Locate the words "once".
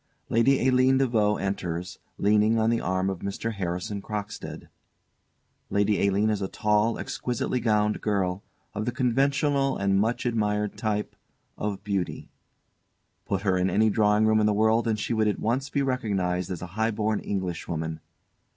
15.37-15.69